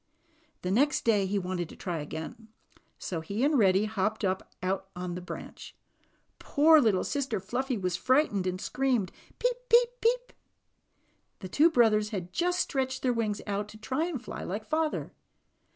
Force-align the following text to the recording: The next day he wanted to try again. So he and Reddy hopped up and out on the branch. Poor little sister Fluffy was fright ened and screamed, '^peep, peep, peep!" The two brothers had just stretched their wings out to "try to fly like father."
The 0.63 0.71
next 0.71 1.05
day 1.05 1.27
he 1.27 1.37
wanted 1.37 1.69
to 1.69 1.75
try 1.75 1.99
again. 1.99 2.47
So 2.97 3.21
he 3.21 3.43
and 3.43 3.55
Reddy 3.59 3.85
hopped 3.85 4.25
up 4.25 4.51
and 4.59 4.71
out 4.71 4.89
on 4.95 5.13
the 5.13 5.21
branch. 5.21 5.75
Poor 6.39 6.81
little 6.81 7.03
sister 7.03 7.39
Fluffy 7.39 7.77
was 7.77 7.97
fright 7.97 8.31
ened 8.31 8.47
and 8.47 8.59
screamed, 8.59 9.11
'^peep, 9.39 9.57
peep, 9.69 9.89
peep!" 10.01 10.33
The 11.41 11.49
two 11.49 11.69
brothers 11.69 12.09
had 12.09 12.33
just 12.33 12.61
stretched 12.61 13.03
their 13.03 13.13
wings 13.13 13.43
out 13.45 13.67
to 13.67 13.77
"try 13.77 14.11
to 14.11 14.17
fly 14.17 14.43
like 14.43 14.65
father." 14.65 15.13